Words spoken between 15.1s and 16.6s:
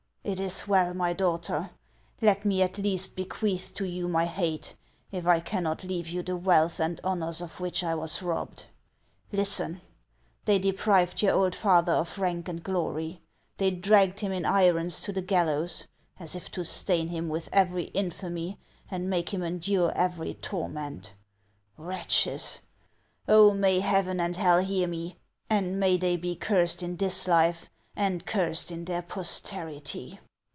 the gallows, as if